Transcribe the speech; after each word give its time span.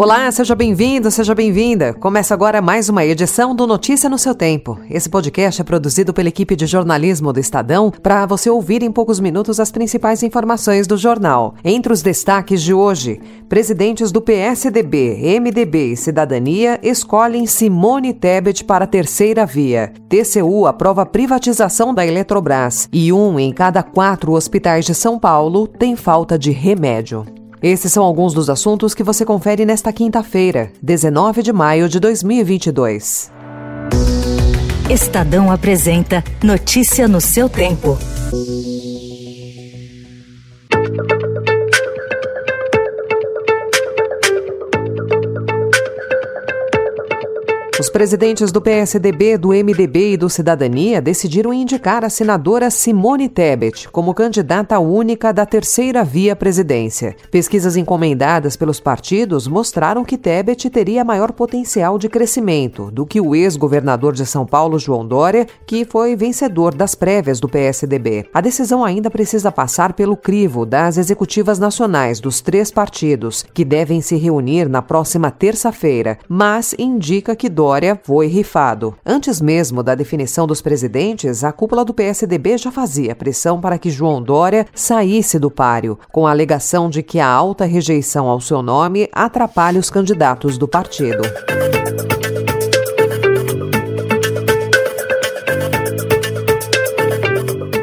Olá, 0.00 0.30
seja 0.30 0.54
bem-vindo, 0.54 1.10
seja 1.10 1.34
bem-vinda. 1.34 1.92
Começa 1.92 2.32
agora 2.32 2.62
mais 2.62 2.88
uma 2.88 3.04
edição 3.04 3.52
do 3.52 3.66
Notícia 3.66 4.08
no 4.08 4.16
seu 4.16 4.32
Tempo. 4.32 4.78
Esse 4.88 5.08
podcast 5.08 5.60
é 5.60 5.64
produzido 5.64 6.14
pela 6.14 6.28
equipe 6.28 6.54
de 6.54 6.66
jornalismo 6.66 7.32
do 7.32 7.40
Estadão 7.40 7.90
para 7.90 8.24
você 8.24 8.48
ouvir 8.48 8.84
em 8.84 8.92
poucos 8.92 9.18
minutos 9.18 9.58
as 9.58 9.72
principais 9.72 10.22
informações 10.22 10.86
do 10.86 10.96
jornal. 10.96 11.56
Entre 11.64 11.92
os 11.92 12.00
destaques 12.00 12.62
de 12.62 12.72
hoje, 12.72 13.20
presidentes 13.48 14.12
do 14.12 14.22
PSDB, 14.22 15.40
MDB 15.40 15.94
e 15.94 15.96
Cidadania 15.96 16.78
escolhem 16.80 17.44
Simone 17.44 18.14
Tebet 18.14 18.64
para 18.64 18.84
a 18.84 18.88
terceira 18.88 19.44
via. 19.44 19.92
TCU 20.08 20.68
aprova 20.68 21.02
a 21.02 21.06
privatização 21.06 21.92
da 21.92 22.06
Eletrobras 22.06 22.88
e 22.92 23.12
um 23.12 23.36
em 23.36 23.52
cada 23.52 23.82
quatro 23.82 24.30
hospitais 24.34 24.84
de 24.84 24.94
São 24.94 25.18
Paulo 25.18 25.66
tem 25.66 25.96
falta 25.96 26.38
de 26.38 26.52
remédio. 26.52 27.37
Esses 27.62 27.92
são 27.92 28.04
alguns 28.04 28.32
dos 28.32 28.48
assuntos 28.48 28.94
que 28.94 29.02
você 29.02 29.24
confere 29.24 29.66
nesta 29.66 29.92
quinta-feira, 29.92 30.70
19 30.80 31.42
de 31.42 31.52
maio 31.52 31.88
de 31.88 31.98
2022. 31.98 33.32
Estadão 34.88 35.50
apresenta 35.50 36.22
Notícia 36.42 37.08
no 37.08 37.20
seu 37.20 37.48
tempo. 37.48 37.98
Os 47.88 47.92
presidentes 47.92 48.52
do 48.52 48.60
PSDB, 48.60 49.38
do 49.38 49.48
MDB 49.48 50.12
e 50.12 50.16
do 50.18 50.28
Cidadania 50.28 51.00
decidiram 51.00 51.54
indicar 51.54 52.04
a 52.04 52.10
senadora 52.10 52.70
Simone 52.70 53.30
Tebet 53.30 53.88
como 53.88 54.12
candidata 54.12 54.78
única 54.78 55.32
da 55.32 55.46
terceira 55.46 56.04
via 56.04 56.36
presidência. 56.36 57.16
Pesquisas 57.30 57.78
encomendadas 57.78 58.56
pelos 58.56 58.78
partidos 58.78 59.48
mostraram 59.48 60.04
que 60.04 60.18
Tebet 60.18 60.68
teria 60.68 61.02
maior 61.02 61.32
potencial 61.32 61.96
de 61.96 62.10
crescimento 62.10 62.90
do 62.90 63.06
que 63.06 63.22
o 63.22 63.34
ex-governador 63.34 64.12
de 64.12 64.26
São 64.26 64.44
Paulo, 64.44 64.78
João 64.78 65.06
Dória, 65.06 65.46
que 65.66 65.86
foi 65.86 66.14
vencedor 66.14 66.74
das 66.74 66.94
prévias 66.94 67.40
do 67.40 67.48
PSDB. 67.48 68.26
A 68.34 68.42
decisão 68.42 68.84
ainda 68.84 69.10
precisa 69.10 69.50
passar 69.50 69.94
pelo 69.94 70.14
crivo 70.14 70.66
das 70.66 70.98
executivas 70.98 71.58
nacionais 71.58 72.20
dos 72.20 72.42
três 72.42 72.70
partidos, 72.70 73.46
que 73.54 73.64
devem 73.64 74.02
se 74.02 74.14
reunir 74.14 74.68
na 74.68 74.82
próxima 74.82 75.30
terça-feira, 75.30 76.18
mas 76.28 76.74
indica 76.78 77.34
que 77.34 77.48
Dória 77.48 77.77
Dória 77.78 78.00
foi 78.02 78.26
rifado. 78.26 78.96
Antes 79.06 79.40
mesmo 79.40 79.84
da 79.84 79.94
definição 79.94 80.48
dos 80.48 80.60
presidentes, 80.60 81.44
a 81.44 81.52
cúpula 81.52 81.84
do 81.84 81.94
PSDB 81.94 82.58
já 82.58 82.72
fazia 82.72 83.14
pressão 83.14 83.60
para 83.60 83.78
que 83.78 83.88
João 83.88 84.20
Dória 84.20 84.66
saísse 84.74 85.38
do 85.38 85.48
páreo, 85.48 85.96
com 86.10 86.26
a 86.26 86.32
alegação 86.32 86.90
de 86.90 87.04
que 87.04 87.20
a 87.20 87.28
alta 87.28 87.64
rejeição 87.66 88.26
ao 88.26 88.40
seu 88.40 88.62
nome 88.62 89.08
atrapalha 89.12 89.78
os 89.78 89.90
candidatos 89.90 90.58
do 90.58 90.66
partido. 90.66 91.22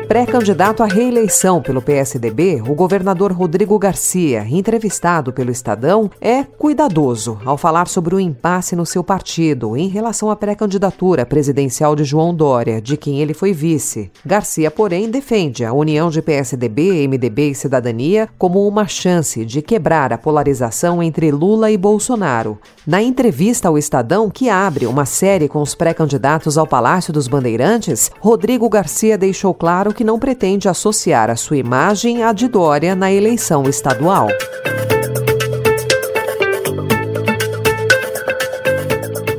Pré-candidato 0.07 0.83
à 0.83 0.85
reeleição 0.85 1.61
pelo 1.61 1.81
PSDB, 1.81 2.61
o 2.61 2.75
governador 2.75 3.31
Rodrigo 3.31 3.77
Garcia, 3.79 4.45
entrevistado 4.47 5.33
pelo 5.33 5.49
Estadão, 5.49 6.11
é 6.21 6.43
cuidadoso 6.43 7.39
ao 7.43 7.57
falar 7.57 7.87
sobre 7.87 8.13
o 8.13 8.19
impasse 8.19 8.75
no 8.75 8.85
seu 8.85 9.03
partido 9.03 9.75
em 9.75 9.87
relação 9.87 10.29
à 10.29 10.35
pré-candidatura 10.35 11.25
presidencial 11.25 11.95
de 11.95 12.03
João 12.03 12.35
Dória, 12.35 12.79
de 12.79 12.95
quem 12.95 13.19
ele 13.19 13.33
foi 13.33 13.51
vice. 13.51 14.11
Garcia, 14.23 14.69
porém, 14.69 15.09
defende 15.09 15.65
a 15.65 15.73
união 15.73 16.09
de 16.11 16.21
PSDB, 16.21 17.07
MDB 17.07 17.49
e 17.49 17.55
Cidadania 17.55 18.29
como 18.37 18.67
uma 18.67 18.87
chance 18.87 19.43
de 19.43 19.61
quebrar 19.61 20.13
a 20.13 20.19
polarização 20.19 21.01
entre 21.01 21.31
Lula 21.31 21.71
e 21.71 21.77
Bolsonaro. 21.77 22.59
Na 22.85 23.01
entrevista 23.01 23.69
ao 23.69 23.77
Estadão, 23.77 24.29
que 24.29 24.49
abre 24.49 24.85
uma 24.85 25.05
série 25.05 25.47
com 25.47 25.61
os 25.61 25.73
pré-candidatos 25.73 26.59
ao 26.59 26.67
Palácio 26.67 27.11
dos 27.11 27.27
Bandeirantes, 27.27 28.11
Rodrigo 28.19 28.69
Garcia 28.69 29.17
deixou 29.17 29.53
claro 29.53 29.94
que 29.95 30.03
não 30.03 30.19
pretende 30.19 30.69
associar 30.69 31.31
a 31.31 31.35
sua 31.35 31.57
imagem 31.57 32.21
à 32.21 32.31
de 32.33 32.47
Dória 32.47 32.93
na 32.93 33.11
eleição 33.11 33.63
estadual. 33.63 34.27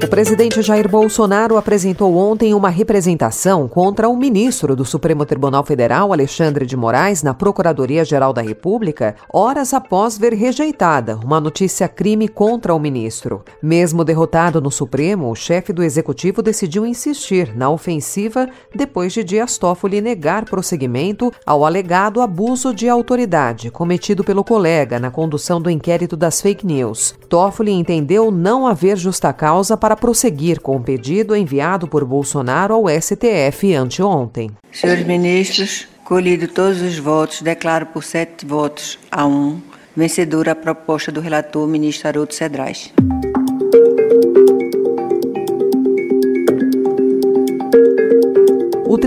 O 0.06 0.08
presidente 0.08 0.62
Jair 0.62 0.88
Bolsonaro 0.88 1.56
apresentou 1.56 2.16
ontem 2.16 2.54
uma 2.54 2.68
representação 2.68 3.66
contra 3.66 4.08
o 4.08 4.16
ministro 4.16 4.76
do 4.76 4.84
Supremo 4.84 5.26
Tribunal 5.26 5.64
Federal, 5.64 6.12
Alexandre 6.12 6.64
de 6.64 6.76
Moraes, 6.76 7.24
na 7.24 7.34
Procuradoria-Geral 7.34 8.32
da 8.32 8.40
República, 8.40 9.16
horas 9.28 9.74
após 9.74 10.16
ver 10.16 10.32
rejeitada 10.32 11.16
uma 11.16 11.40
notícia 11.40 11.88
crime 11.88 12.28
contra 12.28 12.72
o 12.72 12.78
ministro. 12.78 13.42
Mesmo 13.60 14.04
derrotado 14.04 14.60
no 14.60 14.70
Supremo, 14.70 15.28
o 15.28 15.34
chefe 15.34 15.72
do 15.72 15.82
executivo 15.82 16.40
decidiu 16.40 16.86
insistir 16.86 17.52
na 17.56 17.68
ofensiva 17.68 18.48
depois 18.72 19.12
de 19.12 19.24
Dias 19.24 19.58
Toffoli 19.58 20.00
negar 20.00 20.44
prosseguimento 20.44 21.32
ao 21.44 21.64
alegado 21.64 22.20
abuso 22.20 22.72
de 22.72 22.88
autoridade 22.88 23.72
cometido 23.72 24.22
pelo 24.22 24.44
colega 24.44 25.00
na 25.00 25.10
condução 25.10 25.60
do 25.60 25.68
inquérito 25.68 26.16
das 26.16 26.40
fake 26.40 26.64
news. 26.64 27.12
Toffoli 27.28 27.72
entendeu 27.72 28.30
não 28.30 28.68
haver 28.68 28.96
justa 28.96 29.32
causa 29.32 29.76
para 29.76 29.95
prosseguir 29.96 30.60
com 30.60 30.76
o 30.76 30.80
pedido 30.80 31.34
enviado 31.34 31.88
por 31.88 32.04
Bolsonaro 32.04 32.74
ao 32.74 32.84
STF 32.88 33.74
anteontem. 33.74 34.50
Senhores 34.70 35.04
ministros, 35.04 35.88
colhido 36.04 36.46
todos 36.46 36.80
os 36.80 36.98
votos, 36.98 37.42
declaro 37.42 37.86
por 37.86 38.04
sete 38.04 38.46
votos 38.46 38.98
a 39.10 39.26
um 39.26 39.60
vencedora 39.96 40.52
a 40.52 40.54
proposta 40.54 41.10
do 41.10 41.20
relator 41.20 41.66
ministro 41.66 42.08
Haroldo 42.08 42.34
Cedrais. 42.34 42.92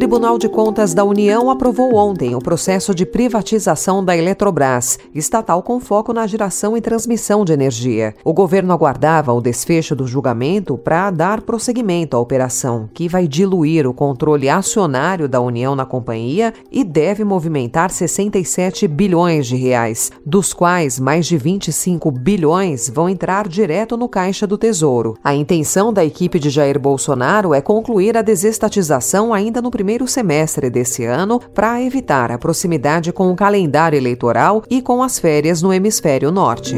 Tribunal 0.09 0.39
de 0.39 0.49
Contas 0.49 0.95
da 0.95 1.03
União 1.03 1.51
aprovou 1.51 1.93
ontem 1.93 2.33
o 2.33 2.39
processo 2.39 2.95
de 2.95 3.05
privatização 3.05 4.03
da 4.03 4.17
Eletrobras, 4.17 4.97
estatal 5.13 5.61
com 5.61 5.79
foco 5.79 6.11
na 6.11 6.25
geração 6.25 6.75
e 6.75 6.81
transmissão 6.81 7.45
de 7.45 7.53
energia. 7.53 8.15
O 8.23 8.33
governo 8.33 8.73
aguardava 8.73 9.31
o 9.31 9.39
desfecho 9.39 9.95
do 9.95 10.07
julgamento 10.07 10.79
para 10.79 11.11
dar 11.11 11.41
prosseguimento 11.41 12.17
à 12.17 12.19
operação, 12.19 12.89
que 12.91 13.07
vai 13.07 13.27
diluir 13.27 13.85
o 13.85 13.93
controle 13.93 14.49
acionário 14.49 15.29
da 15.29 15.39
União 15.39 15.75
na 15.75 15.85
companhia 15.85 16.55
e 16.71 16.83
deve 16.83 17.23
movimentar 17.23 17.91
67 17.91 18.87
bilhões 18.87 19.45
de 19.45 19.57
reais, 19.57 20.11
dos 20.25 20.53
quais 20.53 20.99
mais 20.99 21.27
de 21.27 21.37
25 21.37 22.09
bilhões 22.09 22.89
vão 22.89 23.07
entrar 23.07 23.47
direto 23.47 23.95
no 23.95 24.09
caixa 24.09 24.47
do 24.47 24.57
Tesouro. 24.57 25.15
A 25.23 25.35
intenção 25.35 25.93
da 25.93 26.03
equipe 26.03 26.39
de 26.39 26.49
Jair 26.49 26.79
Bolsonaro 26.79 27.53
é 27.53 27.61
concluir 27.61 28.17
a 28.17 28.23
desestatização 28.23 29.31
ainda 29.31 29.61
no 29.61 29.69
primeiro 29.69 29.98
semestre 30.07 30.69
desse 30.69 31.05
ano 31.05 31.39
para 31.39 31.81
evitar 31.81 32.31
a 32.31 32.37
proximidade 32.37 33.11
com 33.11 33.31
o 33.31 33.35
calendário 33.35 33.97
eleitoral 33.97 34.63
e 34.69 34.81
com 34.81 35.03
as 35.03 35.19
férias 35.19 35.61
no 35.61 35.73
hemisfério 35.73 36.31
norte 36.31 36.75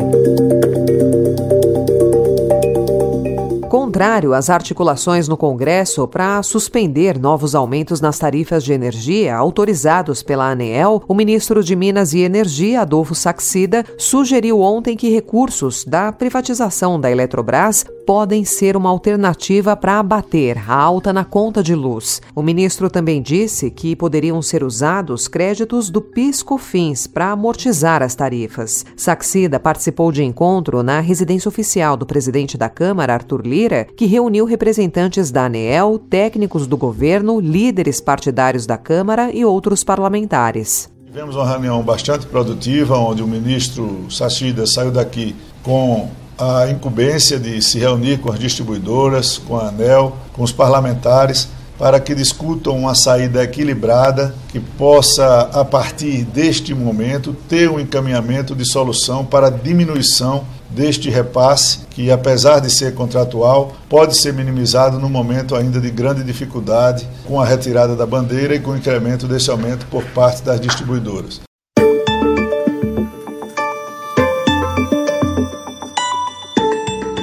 contrário 3.72 4.34
às 4.34 4.50
articulações 4.50 5.30
no 5.30 5.38
Congresso 5.38 6.06
para 6.06 6.44
suspender 6.44 7.18
novos 7.18 7.56
aumentos 7.56 8.02
nas 8.02 8.20
tarifas 8.20 8.66
de 8.66 8.74
energia 8.74 9.34
autorizados 9.34 10.22
pela 10.22 10.52
ANEEL, 10.52 11.02
o 11.08 11.14
ministro 11.14 11.64
de 11.64 11.74
Minas 11.74 12.12
e 12.12 12.20
Energia, 12.20 12.82
Adolfo 12.82 13.16
Saxida, 13.16 13.86
sugeriu 13.98 14.60
ontem 14.60 14.98
que 14.98 15.08
recursos 15.08 15.86
da 15.86 16.12
privatização 16.12 17.00
da 17.00 17.10
Eletrobras 17.10 17.86
podem 18.06 18.44
ser 18.44 18.76
uma 18.76 18.90
alternativa 18.90 19.74
para 19.74 20.00
abater 20.00 20.58
a 20.70 20.76
alta 20.76 21.14
na 21.14 21.24
conta 21.24 21.64
de 21.64 21.74
luz. 21.74 22.22
O 22.36 22.42
ministro 22.42 22.90
também 22.90 23.22
disse 23.22 23.72
que 23.72 23.96
poderiam 23.96 24.42
ser 24.42 24.66
usados 24.66 25.30
créditos 25.30 25.90
do 25.90 26.02
PIS/COFINS 26.02 27.08
para 27.08 27.32
amortizar 27.32 28.04
as 28.04 28.16
tarifas. 28.16 28.86
Saxida 28.98 29.62
participou 29.62 30.12
de 30.12 30.26
encontro 30.26 30.84
na 30.84 31.00
residência 31.00 31.48
oficial 31.48 31.96
do 31.96 32.06
presidente 32.06 32.58
da 32.58 32.68
Câmara, 32.68 33.14
Arthur 33.14 33.48
Lira, 33.48 33.61
que 33.96 34.06
reuniu 34.06 34.46
representantes 34.46 35.32
da 35.32 35.46
ANEEL, 35.46 36.00
técnicos 36.10 36.68
do 36.68 36.78
governo, 36.78 37.40
líderes 37.40 38.02
partidários 38.02 38.66
da 38.66 38.78
Câmara 38.78 39.32
e 39.32 39.46
outros 39.46 39.84
parlamentares. 39.84 40.90
Tivemos 41.06 41.36
uma 41.36 41.48
reunião 41.48 41.82
bastante 41.84 42.26
produtiva, 42.26 42.98
onde 42.98 43.22
o 43.22 43.28
ministro 43.28 44.06
Sachida 44.10 44.66
saiu 44.66 44.92
daqui 44.92 45.36
com 45.62 46.10
a 46.38 46.70
incumbência 46.70 47.38
de 47.38 47.62
se 47.62 47.78
reunir 47.78 48.20
com 48.20 48.32
as 48.32 48.40
distribuidoras, 48.40 49.38
com 49.38 49.58
a 49.58 49.68
ANEL, 49.68 50.16
com 50.34 50.42
os 50.42 50.52
parlamentares, 50.52 51.50
para 51.78 52.00
que 52.00 52.16
discutam 52.16 52.78
uma 52.78 52.96
saída 52.96 53.44
equilibrada 53.44 54.36
que 54.50 54.60
possa, 54.60 55.50
a 55.52 55.66
partir 55.66 56.24
deste 56.24 56.74
momento, 56.74 57.36
ter 57.50 57.70
um 57.70 57.80
encaminhamento 57.80 58.56
de 58.56 58.64
solução 58.64 59.26
para 59.26 59.48
a 59.48 59.50
diminuição 59.50 60.46
deste 60.74 61.10
repasse, 61.10 61.80
que 61.90 62.12
apesar 62.12 62.60
de 62.60 62.70
ser 62.70 62.96
contratual, 62.96 63.74
pode 63.90 64.18
ser 64.18 64.34
minimizado 64.34 65.00
no 65.00 65.10
momento 65.10 65.56
ainda 65.56 65.80
de 65.80 65.92
grande 65.92 66.24
dificuldade 66.24 67.08
com 67.26 67.40
a 67.40 67.46
retirada 67.46 67.96
da 67.96 68.06
bandeira 68.06 68.56
e 68.56 68.60
com 68.60 68.72
o 68.72 68.78
incremento 68.78 69.28
desse 69.28 69.50
aumento 69.50 69.86
por 69.88 70.04
parte 70.06 70.42
das 70.44 70.60
distribuidoras. 70.60 71.51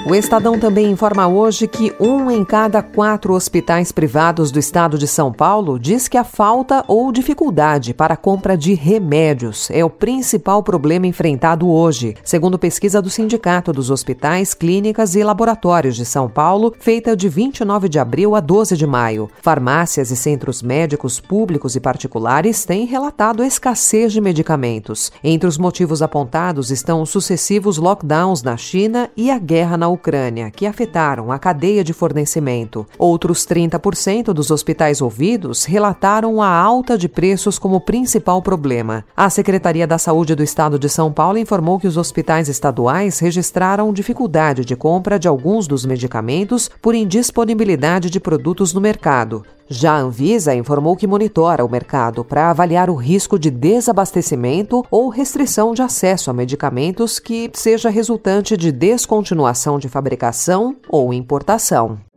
O 0.09 0.15
Estadão 0.15 0.59
também 0.59 0.91
informa 0.91 1.29
hoje 1.29 1.69
que 1.69 1.93
um 2.01 2.31
em 2.31 2.43
cada 2.43 2.83
quatro 2.83 3.35
hospitais 3.35 3.93
privados 3.93 4.51
do 4.51 4.59
estado 4.59 4.97
de 4.97 5.07
São 5.07 5.31
Paulo 5.31 5.79
diz 5.79 6.09
que 6.09 6.17
a 6.17 6.25
falta 6.25 6.83
ou 6.89 7.13
dificuldade 7.13 7.93
para 7.93 8.15
a 8.15 8.17
compra 8.17 8.57
de 8.57 8.73
remédios 8.73 9.71
é 9.71 9.85
o 9.85 9.91
principal 9.91 10.63
problema 10.63 11.07
enfrentado 11.07 11.69
hoje, 11.69 12.17
segundo 12.25 12.59
pesquisa 12.59 13.03
do 13.03 13.11
Sindicato 13.11 13.71
dos 13.71 13.91
Hospitais, 13.91 14.55
Clínicas 14.55 15.15
e 15.15 15.23
Laboratórios 15.23 15.95
de 15.95 16.07
São 16.07 16.27
Paulo, 16.27 16.73
feita 16.81 17.15
de 17.15 17.29
29 17.29 17.87
de 17.87 17.99
abril 17.99 18.35
a 18.35 18.41
12 18.41 18.79
de 18.79 18.87
maio. 18.87 19.29
Farmácias 19.43 20.11
e 20.11 20.17
centros 20.17 20.63
médicos 20.63 21.21
públicos 21.21 21.77
e 21.77 21.81
particulares 21.81 22.65
têm 22.65 22.87
relatado 22.87 23.43
a 23.43 23.47
escassez 23.47 24.15
de 24.15 24.23
medicamentos. 24.23 25.13
Entre 25.23 25.47
os 25.47 25.59
motivos 25.59 26.01
apontados 26.01 26.71
estão 26.71 27.03
os 27.03 27.11
sucessivos 27.11 27.77
lockdowns 27.77 28.43
na 28.43 28.57
China 28.57 29.11
e 29.15 29.31
a 29.31 29.39
guerra 29.39 29.77
na 29.77 29.87
Ucrânia. 29.87 29.98
Ucrânia, 29.99 30.51
que 30.51 30.65
afetaram 30.65 31.31
a 31.31 31.39
cadeia 31.39 31.85
de 31.85 31.93
fornecimento. 31.93 32.87
Outros 32.97 33.45
30% 33.45 34.33
dos 34.33 34.51
hospitais 34.51 35.03
ouvidos 35.03 35.65
relataram 35.65 36.41
a 36.41 36.49
alta 36.49 36.97
de 36.97 37.09
preços 37.09 37.59
como 37.59 37.81
principal 37.81 38.41
problema. 38.41 39.05
A 39.17 39.29
Secretaria 39.29 39.87
da 39.87 39.99
Saúde 39.99 40.35
do 40.35 40.43
Estado 40.43 40.79
de 40.79 40.89
São 40.89 41.13
Paulo 41.13 41.37
informou 41.37 41.79
que 41.79 41.87
os 41.89 41.97
hospitais 41.97 42.49
estaduais 42.49 43.19
registraram 43.19 43.93
dificuldade 43.93 44.65
de 44.65 44.77
compra 44.77 45.19
de 45.19 45.29
alguns 45.29 45.67
dos 45.67 45.85
medicamentos 45.85 46.71
por 46.81 46.95
indisponibilidade 46.95 48.09
de 48.09 48.21
produtos 48.21 48.73
no 48.73 48.81
mercado. 48.81 49.45
Já 49.71 49.93
a 49.93 50.01
Anvisa 50.01 50.55
informou 50.55 50.97
que 50.97 51.07
monitora 51.07 51.65
o 51.65 51.71
mercado 51.71 52.25
para 52.25 52.51
avaliar 52.51 52.89
o 52.89 52.95
risco 52.95 53.39
de 53.39 53.51
desabastecimento 53.51 54.83
ou 54.91 55.11
restrição 55.11 55.75
de 55.75 55.83
acesso 55.83 56.31
a 56.31 56.35
medicamentos 56.35 57.19
que 57.19 57.51
seja 57.53 57.91
resultante 57.91 58.57
de 58.57 58.73
descontinuação 58.73 59.79
de 59.79 59.89
fabricação 59.89 60.77
ou 60.89 61.13
importação. 61.13 62.08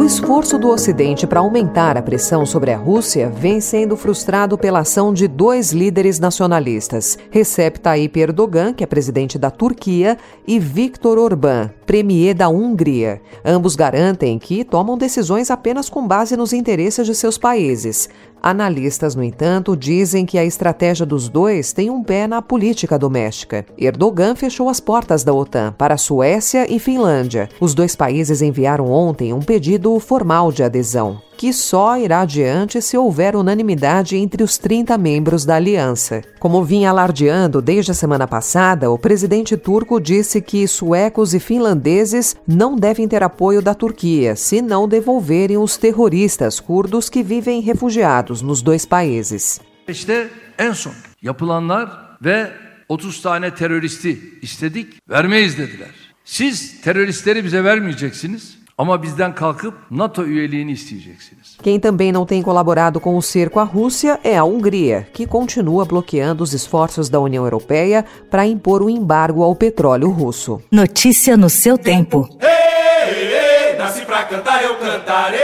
O 0.00 0.02
esforço 0.02 0.58
do 0.58 0.70
Ocidente 0.70 1.26
para 1.26 1.40
aumentar 1.40 1.98
a 1.98 2.00
pressão 2.00 2.46
sobre 2.46 2.72
a 2.72 2.76
Rússia 2.78 3.28
vem 3.28 3.60
sendo 3.60 3.98
frustrado 3.98 4.56
pela 4.56 4.78
ação 4.78 5.12
de 5.12 5.28
dois 5.28 5.72
líderes 5.72 6.18
nacionalistas, 6.18 7.18
Recep 7.30 7.78
Tayyip 7.78 8.18
Erdogan, 8.18 8.72
que 8.72 8.82
é 8.82 8.86
presidente 8.86 9.38
da 9.38 9.50
Turquia, 9.50 10.16
e 10.46 10.58
Viktor 10.58 11.18
Orbán, 11.18 11.68
premier 11.84 12.34
da 12.34 12.48
Hungria. 12.48 13.20
Ambos 13.44 13.76
garantem 13.76 14.38
que 14.38 14.64
tomam 14.64 14.96
decisões 14.96 15.50
apenas 15.50 15.90
com 15.90 16.08
base 16.08 16.34
nos 16.34 16.54
interesses 16.54 17.06
de 17.06 17.14
seus 17.14 17.36
países. 17.36 18.08
Analistas, 18.42 19.14
no 19.14 19.22
entanto, 19.22 19.76
dizem 19.76 20.24
que 20.24 20.38
a 20.38 20.44
estratégia 20.44 21.04
dos 21.04 21.28
dois 21.28 21.72
tem 21.72 21.90
um 21.90 22.02
pé 22.02 22.26
na 22.26 22.40
política 22.40 22.98
doméstica. 22.98 23.66
Erdogan 23.76 24.34
fechou 24.34 24.68
as 24.68 24.80
portas 24.80 25.22
da 25.22 25.32
OTAN 25.32 25.74
para 25.76 25.96
Suécia 25.96 26.66
e 26.72 26.78
Finlândia. 26.78 27.48
Os 27.60 27.74
dois 27.74 27.94
países 27.94 28.40
enviaram 28.42 28.86
ontem 28.90 29.32
um 29.32 29.40
pedido 29.40 29.98
formal 30.00 30.50
de 30.50 30.62
adesão 30.62 31.20
que 31.40 31.54
só 31.54 31.96
irá 31.96 32.20
adiante 32.20 32.82
se 32.82 32.98
houver 32.98 33.34
unanimidade 33.34 34.14
entre 34.14 34.42
os 34.42 34.58
30 34.58 34.98
membros 34.98 35.42
da 35.46 35.54
aliança. 35.54 36.20
Como 36.38 36.62
vinha 36.62 36.90
alardeando 36.90 37.62
desde 37.62 37.92
a 37.92 37.94
semana 37.94 38.28
passada, 38.28 38.90
o 38.90 38.98
presidente 38.98 39.56
turco 39.56 39.98
disse 39.98 40.42
que 40.42 40.68
suecos 40.68 41.32
e 41.32 41.40
finlandeses 41.40 42.36
não 42.46 42.76
devem 42.76 43.08
ter 43.08 43.22
apoio 43.22 43.62
da 43.62 43.72
Turquia 43.72 44.36
se 44.36 44.60
não 44.60 44.86
devolverem 44.86 45.56
os 45.56 45.78
terroristas 45.78 46.60
curdos 46.60 47.08
que 47.08 47.22
vivem 47.22 47.62
refugiados 47.62 48.42
nos 48.42 48.60
dois 48.60 48.84
países. 48.84 49.60
İşte 49.88 50.28
en 50.58 50.72
son 50.72 50.92
yapılanlar 51.22 51.88
ve 52.22 52.52
30 52.88 53.22
tane 53.22 53.54
teröristi 53.54 54.20
istedik, 54.42 54.98
vermeyiz 55.08 55.58
dediler. 55.58 55.94
Siz 56.24 56.80
teröristleri 56.80 57.44
bize 57.44 57.64
vermeyeceksiniz. 57.64 58.59
Ama 58.80 59.02
bizden 59.02 59.34
kalkıp 59.34 59.74
NATO 59.90 60.24
üyeliğini 60.24 60.72
isteyeceksiniz. 60.72 61.58
Quem 61.62 61.80
também 61.80 62.12
não 62.12 62.26
tem 62.26 62.42
colaborado 62.42 63.00
com 63.00 63.16
o 63.16 63.22
cerco 63.22 63.60
à 63.60 63.64
Rússia 63.64 64.18
é 64.24 64.38
a 64.38 64.44
Hungria, 64.44 65.06
que 65.12 65.26
continua 65.26 65.84
bloqueando 65.84 66.42
os 66.42 66.54
esforços 66.54 67.10
da 67.10 67.20
União 67.20 67.44
Europeia 67.44 68.04
para 68.30 68.46
impor 68.46 68.80
o 68.82 68.86
um 68.86 68.88
embargo 68.88 69.42
ao 69.42 69.54
petróleo 69.54 70.10
russo. 70.10 70.62
Notícia 70.72 71.36
no 71.36 71.50
seu 71.50 71.76
tempo. 71.76 72.26
Hey, 72.40 73.34
hey, 73.34 73.78
nasci 73.78 74.06
pra 74.06 74.24
cantar, 74.24 74.64
eu 74.64 74.74
cantarei. 74.76 75.40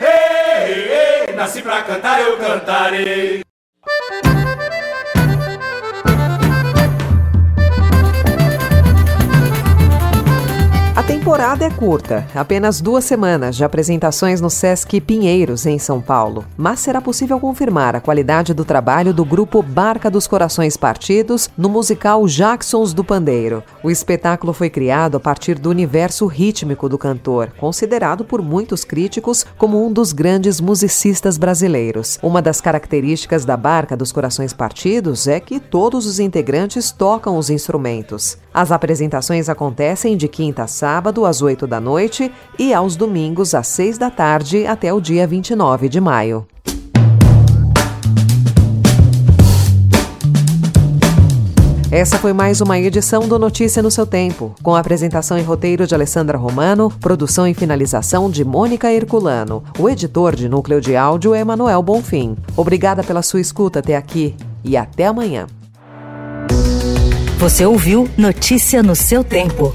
Hey, 0.00 1.28
hey, 1.28 1.36
nasci 1.36 1.62
pra 1.62 1.82
cantar, 1.82 2.20
eu 2.20 2.36
cantarei. 2.38 3.46
Temporada 11.02 11.64
é 11.64 11.70
curta, 11.70 12.26
apenas 12.34 12.80
duas 12.80 13.04
semanas 13.04 13.54
de 13.54 13.64
apresentações 13.64 14.40
no 14.40 14.48
Sesc 14.48 15.00
Pinheiros, 15.00 15.66
em 15.66 15.78
São 15.78 16.00
Paulo. 16.00 16.44
Mas 16.56 16.80
será 16.80 17.00
possível 17.00 17.38
confirmar 17.38 17.94
a 17.94 18.00
qualidade 18.00 18.54
do 18.54 18.64
trabalho 18.64 19.12
do 19.12 19.24
grupo 19.24 19.62
Barca 19.62 20.10
dos 20.10 20.26
Corações 20.26 20.76
Partidos 20.76 21.50
no 21.56 21.68
musical 21.68 22.26
Jacksons 22.26 22.94
do 22.94 23.04
Pandeiro. 23.04 23.62
O 23.82 23.90
espetáculo 23.90 24.52
foi 24.52 24.70
criado 24.70 25.16
a 25.16 25.20
partir 25.20 25.58
do 25.58 25.68
universo 25.68 26.26
rítmico 26.26 26.88
do 26.88 26.96
cantor, 26.96 27.52
considerado 27.58 28.24
por 28.24 28.40
muitos 28.40 28.82
críticos 28.82 29.44
como 29.58 29.86
um 29.86 29.92
dos 29.92 30.12
grandes 30.12 30.60
musicistas 30.60 31.36
brasileiros. 31.36 32.18
Uma 32.22 32.40
das 32.40 32.60
características 32.60 33.44
da 33.44 33.56
Barca 33.56 33.96
dos 33.96 34.12
Corações 34.12 34.52
Partidos 34.52 35.28
é 35.28 35.40
que 35.40 35.60
todos 35.60 36.06
os 36.06 36.18
integrantes 36.18 36.90
tocam 36.90 37.36
os 37.36 37.50
instrumentos. 37.50 38.38
As 38.52 38.72
apresentações 38.72 39.50
acontecem 39.50 40.16
de 40.16 40.28
quinta 40.28 40.62
a 40.62 40.66
sábado 40.86 41.26
às 41.26 41.42
8 41.42 41.66
da 41.66 41.80
noite 41.80 42.30
e 42.56 42.72
aos 42.72 42.94
domingos 42.94 43.56
às 43.56 43.66
6 43.66 43.98
da 43.98 44.08
tarde 44.08 44.68
até 44.68 44.92
o 44.92 45.00
dia 45.00 45.26
29 45.26 45.88
de 45.88 46.00
maio. 46.00 46.46
Essa 51.90 52.18
foi 52.18 52.32
mais 52.32 52.60
uma 52.60 52.78
edição 52.78 53.26
do 53.26 53.36
Notícia 53.36 53.82
no 53.82 53.90
seu 53.90 54.06
tempo, 54.06 54.54
com 54.62 54.76
a 54.76 54.78
apresentação 54.78 55.36
e 55.36 55.42
roteiro 55.42 55.88
de 55.88 55.94
Alessandra 55.94 56.38
Romano, 56.38 56.88
produção 57.00 57.48
e 57.48 57.54
finalização 57.54 58.30
de 58.30 58.44
Mônica 58.44 58.92
Herculano. 58.92 59.64
O 59.80 59.88
editor 59.88 60.36
de 60.36 60.48
núcleo 60.48 60.80
de 60.80 60.94
áudio 60.94 61.34
é 61.34 61.42
Manuel 61.42 61.82
Bonfim. 61.82 62.36
Obrigada 62.56 63.02
pela 63.02 63.22
sua 63.22 63.40
escuta 63.40 63.80
até 63.80 63.96
aqui 63.96 64.36
e 64.62 64.76
até 64.76 65.06
amanhã. 65.06 65.48
Você 67.40 67.66
ouviu 67.66 68.08
Notícia 68.16 68.84
no 68.84 68.94
seu 68.94 69.24
tempo. 69.24 69.74